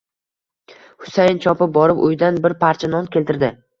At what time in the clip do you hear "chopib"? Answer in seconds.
1.45-1.75